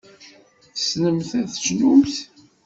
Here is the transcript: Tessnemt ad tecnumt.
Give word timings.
Tessnemt 0.75 1.31
ad 1.39 1.47
tecnumt. 1.47 2.15